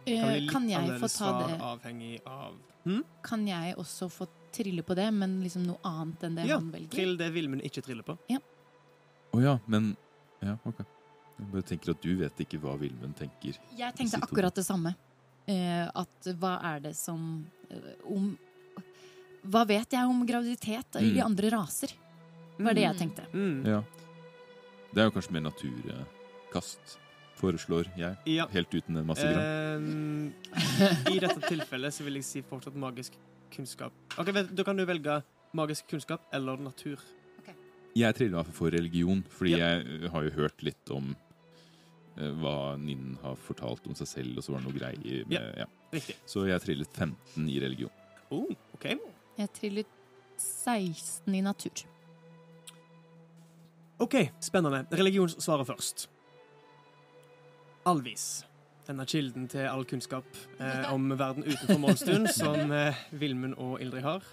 [0.07, 3.03] Kan Eh, Kan jeg få ta det avhengig av hm?
[3.23, 6.71] Kan jeg også få trille på det, men liksom noe annet enn det Ja, han
[6.73, 6.87] velger?
[6.89, 8.15] Ja, Trill det Vilmund ikke triller på.
[9.33, 9.95] Å ja, men
[10.41, 10.79] Ja, OK.
[11.39, 13.55] Jeg bare tenker at du vet ikke hva Vilmund tenker.
[13.77, 14.95] Jeg tenkte akkurat det samme.
[15.47, 18.37] Eh, at hva er det som eh, Om
[19.49, 21.25] Hva vet jeg om graviditet i Mm.
[21.25, 21.93] andre raser?
[22.59, 23.23] Var det jeg tenkte.
[23.33, 23.65] Mm.
[23.65, 23.83] Ja.
[24.93, 26.97] Det er jo kanskje mer naturkast,
[27.39, 28.17] foreslår jeg.
[28.29, 28.45] Ja.
[28.53, 29.45] Helt uten en masse grann.
[29.79, 30.33] Ehm,
[31.15, 33.15] I dette tilfellet så vil jeg si fortsatt magisk
[33.53, 33.95] kunnskap.
[34.19, 35.21] Ok, vet, Da kan du velge
[35.57, 37.01] magisk kunnskap eller natur.
[37.97, 39.71] Jeg triller meg for religion, fordi Ja.
[39.79, 41.07] jeg har jo hørt litt om
[42.19, 45.33] uh, hva Ninn har fortalt om seg selv, og så var det noe greier med
[45.39, 45.63] Ja.
[45.63, 45.69] ja.
[45.91, 46.15] Riktig.
[46.29, 47.89] Så jeg trillet 15 i religion.
[48.29, 48.45] Oh,
[48.77, 48.91] ok.
[49.39, 49.95] Jeg trillet
[50.37, 51.81] 16 i natur.
[53.99, 54.85] OK, spennende.
[54.95, 56.05] Religionssvaret først.
[57.87, 58.45] Alvis.
[58.87, 60.25] Denne kilden til all kunnskap
[60.59, 64.23] eh, om verden utenfor Målstuen som eh, Vilmund og Ildrid har.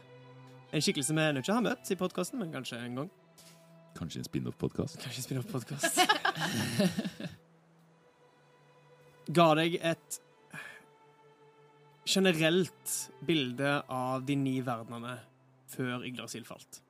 [0.72, 3.10] En skikkelse vi ennå ikke har møtt i podkasten, men kanskje en gang.
[3.96, 5.02] Kanskje en spin-off-podkast.
[5.02, 5.94] Kanskje en spin-off-podkast.
[9.36, 10.20] Ga deg et
[12.06, 15.16] generelt bilde av de ni verdenene
[15.72, 16.82] før Yggdrasil falt.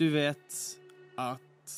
[0.00, 0.78] Du vet
[1.20, 1.74] at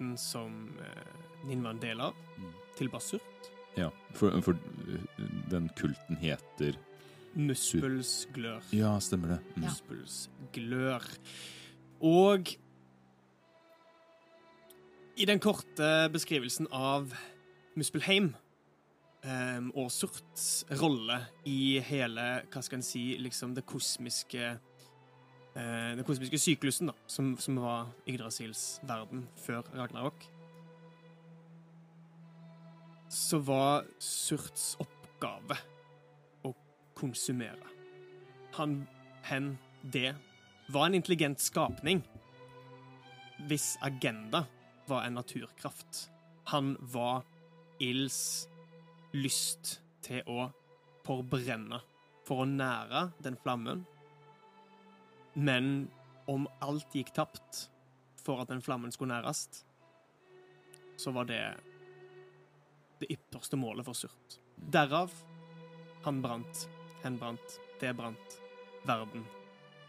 [0.00, 2.52] kulten som eh, deler var en del av, Mm.
[2.76, 5.00] til Basurt Ja, for, for uh,
[5.50, 6.76] den kulten heter
[7.34, 8.62] Muspelsglør.
[8.72, 9.38] Ja, stemmer det.
[9.54, 9.62] Mm.
[9.62, 9.68] Ja.
[9.68, 11.04] Muspelsglør.
[12.00, 12.48] Og
[15.16, 17.12] i den korte beskrivelsen av
[17.76, 18.34] Muspelheim
[19.22, 24.58] um, og Surts rolle i hele, hva skal en si, liksom det kosmiske eh,
[25.54, 30.22] Den kosmiske syklusen, da, som, som var Yggdrasils verden før Ragnarok,
[33.10, 35.56] så var Surts oppgave
[36.46, 36.52] å
[36.94, 37.66] konsumere.
[38.54, 38.84] Han,
[39.26, 40.14] hen, det
[40.70, 42.04] var en intelligent skapning
[43.50, 44.44] hvis agenda
[44.86, 46.06] var en naturkraft.
[46.54, 47.24] Han var
[47.82, 48.48] ilds
[49.16, 50.50] lyst til å
[51.06, 51.80] forbrenne,
[52.26, 53.82] for å nære den flammen.
[55.34, 55.88] Men
[56.30, 57.66] om alt gikk tapt
[58.20, 59.64] for at den flammen skulle nærast,
[60.96, 61.42] så var det
[63.00, 64.40] det ypperste målet for Surt.
[64.56, 65.12] Derav
[66.04, 66.66] han brant,
[67.02, 68.40] hen brant, det brant
[68.86, 69.24] verden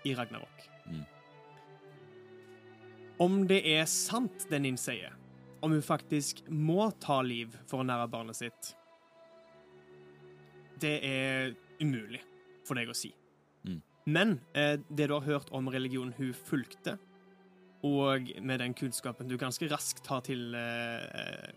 [0.03, 0.69] i Ragnarok.
[0.85, 1.03] Mm.
[3.17, 5.13] Om det er sant, det Nin sier,
[5.61, 8.71] om hun faktisk må ta liv for å nære barnet sitt,
[10.81, 11.51] det er
[11.81, 12.23] umulig
[12.65, 13.11] for deg å si.
[14.05, 16.97] Men eh, det du har hørt om religionen hun fulgte,
[17.85, 21.51] og med den kunnskapen du ganske raskt har til eh,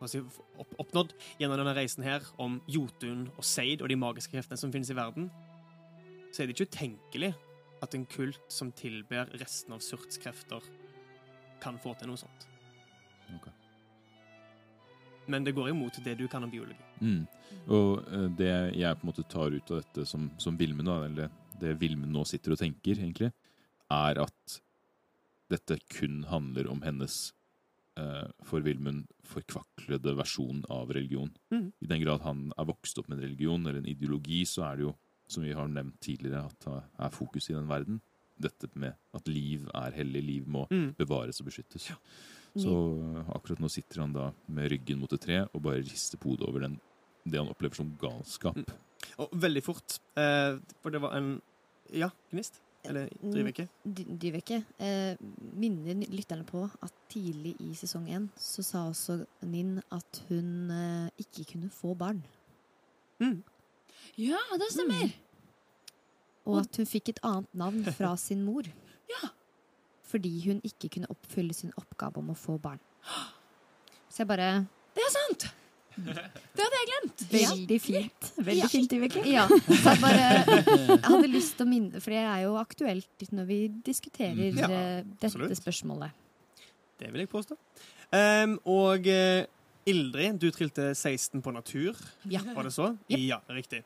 [0.00, 4.72] opp, oppnådd gjennom denne reisen her om Jotun og Seid og de magiske kreftene som
[4.74, 5.30] finnes i verden,
[6.30, 7.32] så er det ikke utenkelig
[7.82, 10.62] at en kult som tilber resten av Surts krefter,
[11.60, 12.46] kan få til noe sånt.
[13.36, 13.52] Okay.
[15.28, 16.78] Men det går imot det du kan om biologi.
[17.00, 17.26] Mm.
[17.68, 21.02] Og eh, det jeg på en måte tar ut av dette som, som Vilmen, da,
[21.06, 21.28] eller
[21.60, 23.32] det Vilmen nå sitter og tenker, egentlig,
[23.90, 24.60] er at
[25.50, 27.32] dette kun handler om hennes
[27.98, 31.32] eh, for Vilmund forkvaklede versjon av religion.
[31.50, 31.72] Mm.
[31.82, 34.78] I den grad han er vokst opp med en religion eller en ideologi, så er
[34.78, 34.92] det jo,
[35.30, 38.00] som vi har nevnt tidligere, at det er fokus i den verden.
[38.40, 40.94] Dette med at liv er hellig, liv må Mm.
[40.96, 41.90] bevares og beskyttes.
[42.56, 46.18] Så eh, akkurat nå sitter han da med ryggen mot et tre og bare rister
[46.18, 46.80] på hodet over den,
[47.26, 48.56] det han opplever som galskap.
[48.56, 48.78] Mm.
[49.18, 51.40] Og veldig fort, eh, for det var en
[51.92, 52.60] Ja, gnist?
[52.84, 53.66] Eller driver ikke?
[53.84, 55.16] Dyveke eh,
[55.60, 61.10] minner lytterne på at tidlig i sesong én så sa også Ninn at hun eh,
[61.20, 62.22] ikke kunne få barn.
[63.20, 63.42] Mm.
[64.16, 65.12] Ja, det stemmer.
[66.48, 68.64] Og at hun fikk et annet navn fra sin mor.
[69.12, 69.28] Ja.
[70.08, 72.80] Fordi hun ikke kunne oppfylle sin oppgave om å få barn.
[74.10, 74.52] Så jeg bare
[74.96, 75.50] Det er sant!
[76.04, 77.22] Det hadde jeg glemt.
[77.32, 78.28] Veldig fint.
[78.38, 78.68] Veldig Ja.
[78.72, 79.22] fint, Dyveke.
[79.28, 83.26] Ja, så jeg bare jeg hadde lyst til å minne For det er jo aktuelt
[83.32, 85.56] når vi diskuterer Ja, eh, dette absolutt.
[85.60, 86.10] spørsmålet.
[87.00, 87.56] Det vil jeg påstå.
[88.12, 89.44] Um, og uh,
[89.88, 91.96] Ildrid, du trilte 16 på natur,
[92.28, 92.40] Ja.
[92.54, 92.90] var det så?
[93.08, 93.84] Ja, riktig.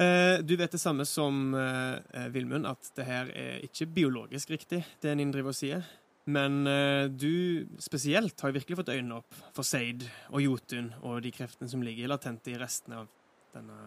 [0.00, 1.98] Uh, du vet det samme som uh,
[2.32, 5.82] Vilmund, at det her er ikke biologisk riktig, det Nin driver og sier.
[6.28, 11.32] Men eh, du spesielt har virkelig fått øynene opp for Seid og Jotun og de
[11.32, 13.08] kreftene som ligger latente i resten av
[13.54, 13.78] denne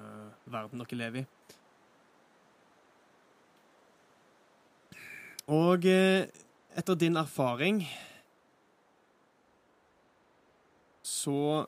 [0.49, 1.27] verden dere lever i.
[5.53, 6.25] Og eh,
[6.73, 7.83] etter din erfaring
[11.03, 11.67] så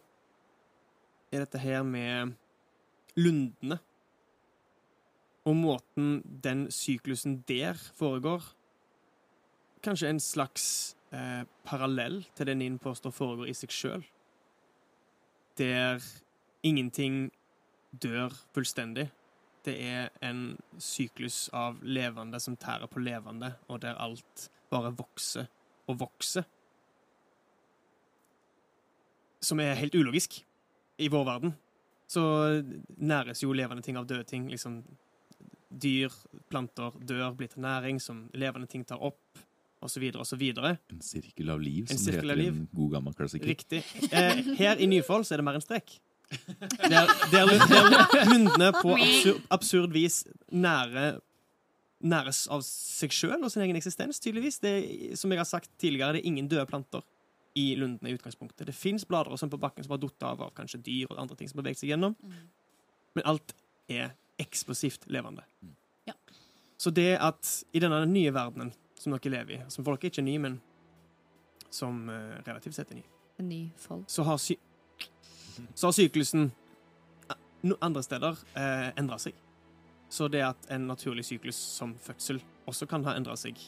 [1.30, 2.34] er dette her med
[3.19, 3.78] lundene
[5.45, 8.55] og måten den syklusen der foregår
[9.86, 14.06] Kanskje en slags eh, parallell til det Nin påstår foregår i seg sjøl.
[15.62, 16.02] Der
[16.65, 17.28] ingenting
[17.93, 19.12] dør fullstendig.
[19.65, 25.48] Det er en syklus av levende som tærer på levende, og der alt bare vokser
[25.89, 26.45] og vokser.
[29.41, 30.39] Som er helt ulogisk
[30.97, 31.55] i vår verden.
[32.09, 32.22] Så
[32.97, 34.49] næres jo levende ting av døde ting.
[34.49, 34.82] Liksom
[35.70, 36.14] dyr,
[36.49, 39.20] planter dør, blir til næring som levende ting tar opp,
[39.86, 40.43] osv., osv.
[40.65, 42.53] En sirkel av liv, En som det av heter i liv.
[42.53, 43.47] en god gammel klassiker.
[43.53, 43.83] Riktig.
[44.11, 45.99] Eh, her i Nyfold så er det mer en strek.
[46.89, 51.19] Der, der, der lundene på absurd, absurd vis nære
[52.05, 54.57] næres av seg sjøl og sin egen eksistens, tydeligvis.
[54.63, 57.05] Det, er- som jeg har sagt tidligere, det er ingen døde planter
[57.55, 58.65] i lundene i utgangspunktet.
[58.67, 61.21] Det fins blader og sånn på bakken som har datt av av kanskje dyr og
[61.21, 62.17] andre ting som har beveget seg gjennom,
[63.15, 63.53] men alt
[63.88, 64.11] er
[64.41, 65.45] eksplosivt levende.
[66.09, 66.17] Ja.
[66.81, 70.26] Så det at i denne nye verdenen som dere lever i, som folk er ikke
[70.26, 70.60] ny, men
[71.74, 73.06] som eh, relativt sett er ny,
[73.39, 74.06] En ny folk.
[74.08, 74.56] så har, sy
[75.74, 76.52] så har syklusen
[77.30, 79.36] eh, no andre steder eh, endra seg.
[80.10, 82.39] Så det at en naturlig syklus som fødsel
[82.70, 83.60] også kan ha endra seg,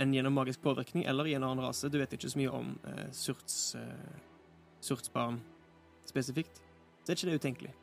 [0.00, 2.72] enn gjennom magisk påvirkning eller i en annen rase, du vet ikke så mye om
[2.88, 4.18] eh, surts, eh,
[4.80, 5.40] surtsbarn
[6.08, 6.62] spesifikt,
[7.04, 7.74] så er ikke det utenkelig.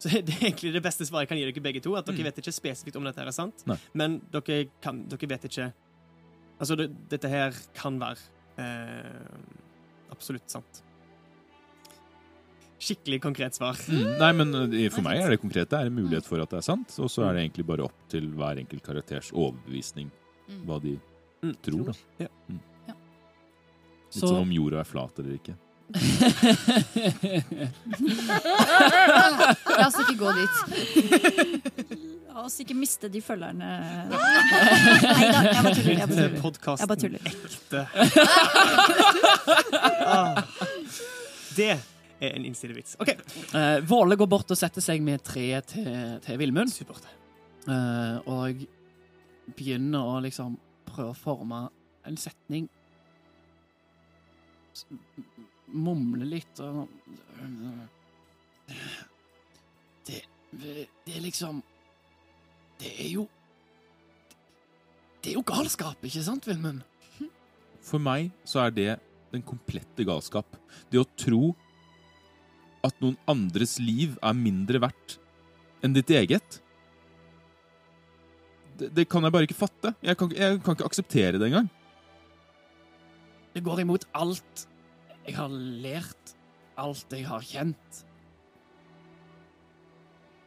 [0.00, 1.94] Så det er egentlig det beste svaret jeg kan gi dere begge to.
[1.98, 2.24] At dere Mm.
[2.30, 3.76] vet ikke spesifikt om dette her er sant, Nei.
[3.94, 5.72] men dere, kan, dere vet ikke
[6.60, 8.18] Altså, det, dette her kan være
[8.60, 9.38] eh,
[10.12, 10.82] absolutt sant.
[12.80, 13.76] Skikkelig konkret svar.
[13.88, 14.18] Mm.
[14.20, 15.68] Nei, men uh, for meg er det konkret.
[15.72, 16.94] Det er en mulighet for at det er sant.
[17.00, 20.10] Og så er det egentlig bare opp til hver enkelt karakters overbevisning
[20.50, 20.62] Mm.
[20.66, 20.96] hva de
[21.44, 21.52] Mm.
[21.62, 21.84] tror.
[21.86, 21.92] da.
[22.24, 22.28] Ja.
[22.48, 22.60] Mm.
[22.88, 22.96] Litt
[24.10, 25.54] Så- som om jorda er flat eller ikke.
[29.78, 30.54] La oss ikke gå dit.
[32.30, 33.68] La oss ikke miste de følgerne
[34.10, 34.18] Nei
[35.30, 35.94] da, jeg bare tuller.
[35.98, 36.30] Jeg bare tuller.
[36.78, 37.20] Jeg bare tuller.
[37.30, 37.80] ekte.
[40.06, 40.42] ah.
[41.56, 42.92] Det er en innsidevits.
[43.02, 43.10] OK,
[43.50, 45.88] Uh, Våle går bort og setter seg med treet til,
[46.22, 46.70] til Villmund.
[46.70, 47.02] supert.
[47.66, 48.62] eh, og
[49.58, 50.54] begynner å liksom
[50.86, 51.64] prøve å forme
[52.06, 52.68] en setning.
[55.70, 56.88] S- Mumle litt og
[60.06, 60.20] det,
[61.06, 61.60] det er liksom
[62.80, 63.24] Det er jo
[65.22, 66.80] Det er jo galskap, ikke sant, Vilmund?
[67.84, 68.88] For meg så er det
[69.30, 70.56] den komplette galskap.
[70.90, 71.50] Det å tro
[72.86, 75.18] at noen andres liv er mindre verdt
[75.84, 76.56] enn ditt eget.
[78.80, 79.92] Det, det kan jeg bare ikke fatte.
[80.02, 81.68] Jeg kan, jeg kan ikke akseptere det engang.
[83.54, 84.64] Det går imot alt
[85.26, 85.52] jeg har
[85.84, 86.34] lært,
[86.80, 88.02] alt jeg har kjent.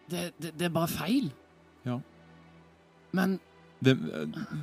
[0.10, 1.30] Det, det, det er bare feil.
[1.88, 2.00] Ja.
[3.14, 3.40] Men
[3.84, 4.04] Hvem,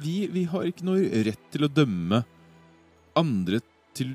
[0.00, 2.22] vi, vi har ikke noe rett til å dømme
[3.18, 3.60] andre
[3.96, 4.14] til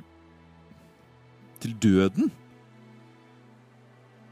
[1.65, 2.31] til døden.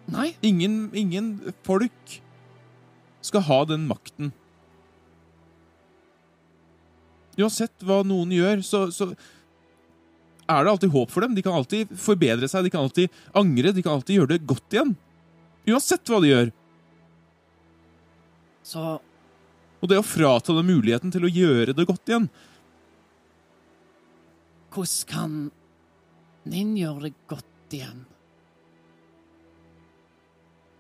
[0.08, 2.18] nei, Ingen, ingen folk
[3.24, 4.34] skal ha den makten.
[7.40, 9.14] Uansett hva noen gjør, så, så
[10.50, 11.36] er det alltid håp for dem.
[11.36, 14.76] De kan alltid forbedre seg, de kan alltid angre, de kan alltid gjøre det godt
[14.76, 14.96] igjen.
[15.70, 16.54] Uansett hva de gjør.
[18.64, 19.00] så
[19.84, 22.28] Og det å frata dem muligheten til å gjøre det godt igjen
[24.74, 25.34] hvordan kan
[26.50, 28.02] Ninn gjøre det godt igjen?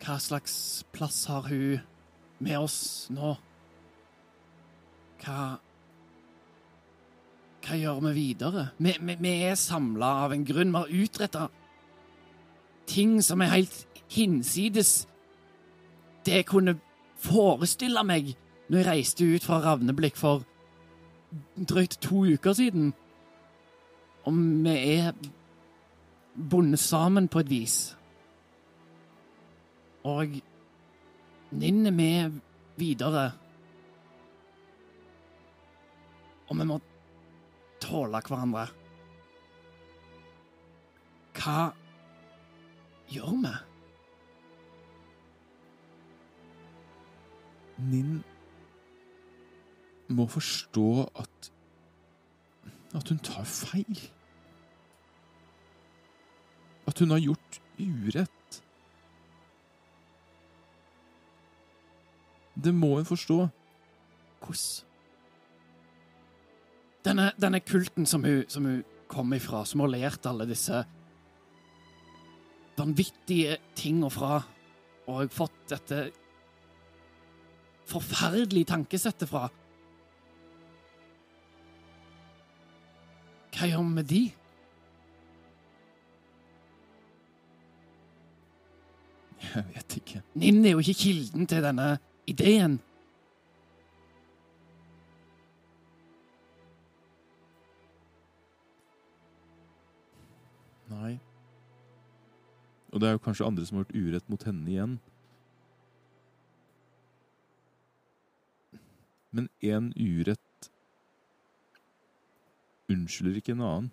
[0.03, 0.55] Hva slags
[0.91, 1.79] plass har hun
[2.43, 2.79] med oss
[3.13, 3.35] nå?
[5.23, 5.37] Hva
[7.63, 8.67] Hva gjør vi videre?
[8.77, 10.73] Vi, vi, vi er samla av en grunn.
[10.73, 11.47] Vi har utretta
[12.87, 15.05] ting som er helt hinsides
[16.25, 16.75] det jeg kunne
[17.23, 18.33] forestille meg
[18.67, 20.43] når jeg reiste ut fra Ravneblikk for
[21.55, 22.93] drøyt to uker siden.
[24.23, 25.11] Om vi er
[26.33, 27.77] bundet sammen på et vis.
[30.03, 30.39] Og
[31.51, 32.09] nynner vi
[32.77, 33.31] videre.
[36.47, 36.79] Og vi må
[37.83, 38.67] tåle hverandre.
[41.37, 41.71] Hva
[43.11, 43.53] gjør vi?
[47.83, 48.21] Ninn
[50.13, 50.87] må forstå
[51.19, 51.51] at
[52.93, 53.99] At hun tar feil.
[56.85, 58.59] At hun har gjort urett.
[62.63, 63.47] Det må hun forstå.
[64.45, 64.92] Hvordan?
[67.03, 70.83] Denne, denne kulten som hun, som hun kom ifra, som har lært alle disse
[72.77, 74.39] vanvittige tinga fra,
[75.11, 76.05] og fått dette
[77.91, 79.49] forferdelige tankesettet fra
[83.53, 84.21] Hva gjør vi med de?
[89.43, 90.21] Jeg vet ikke.
[90.41, 91.91] Ninn er jo ikke kilden til denne
[92.27, 92.79] ideen.
[103.03, 104.95] Det er jo kanskje andre som har gjort urett mot henne igjen.
[109.33, 110.69] Men én urett
[112.93, 113.89] unnskylder ikke en annen.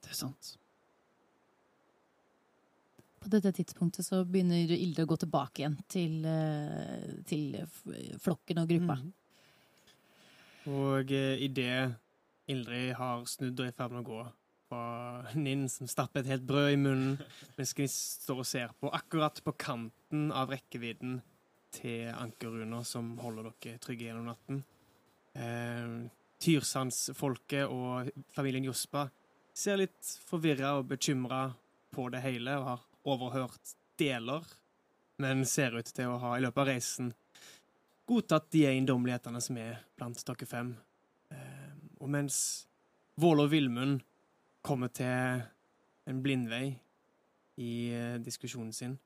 [0.00, 0.54] Det er sant.
[3.20, 7.58] På dette tidspunktet så begynner Ilde å gå tilbake igjen til, eh, til
[8.18, 8.96] flokken og gruppa.
[9.04, 9.10] Mm.
[10.72, 11.92] Og eh, idet
[12.50, 14.22] Ildrid har snudd og er i ferd med å gå
[14.70, 17.16] fra Ninn, som stapper et helt brød i munnen,
[17.58, 21.18] mens de står og ser på, akkurat på kanten av rekkevidden
[21.74, 24.62] til ankerruner som holder dere trygge gjennom natten.
[25.34, 25.96] Eh,
[26.40, 29.08] Tyrsandsfolket og familien Jospa
[29.52, 31.48] ser litt forvirra og bekymra
[31.92, 34.46] på det hele og har overhørt deler,
[35.20, 37.10] men ser ut til å ha i løpet av reisen
[38.10, 40.72] godtatt de eiendommelighetene som er blant dere fem.
[41.30, 42.38] Eh, og mens
[43.20, 44.00] Vål og Vilmund
[44.62, 45.42] kommer til
[46.10, 46.78] en blindvei
[47.60, 48.98] i eh, diskusjonen sin,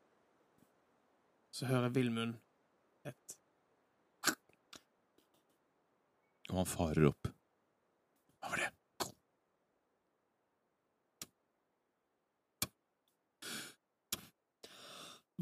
[1.54, 2.34] så hører Vilmund
[3.06, 3.38] et
[6.50, 7.30] Og han farer opp.
[8.38, 8.68] Hva var det?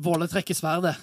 [0.03, 0.95] Våle trekker sverdet.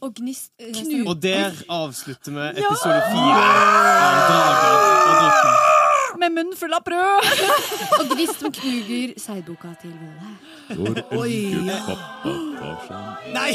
[0.00, 1.08] Og gnist Knut.
[1.10, 5.69] Og der avslutter vi episode fire av Drager og drottning.
[6.20, 7.22] Med munnen full av brød!
[8.00, 10.30] Og Grist som knuger seigboka til Våle.
[10.76, 11.36] Hvor Oi.
[11.86, 13.52] pappa tar seg Nei!